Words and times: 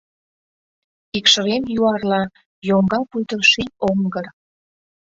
Икшывем 1.17 1.63
юарла— 1.79 2.21
йоҥга 2.67 2.99
пуйто 3.09 3.37
ший 3.49 3.69
оҥгыр. 3.87 4.25